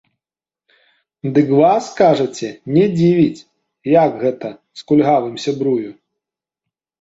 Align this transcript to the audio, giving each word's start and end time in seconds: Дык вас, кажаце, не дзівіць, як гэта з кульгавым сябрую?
Дык 1.33 1.51
вас, 1.59 1.89
кажаце, 1.99 2.49
не 2.77 2.85
дзівіць, 2.95 3.45
як 3.99 4.17
гэта 4.25 4.49
з 4.83 4.89
кульгавым 4.93 5.35
сябрую? 5.47 5.89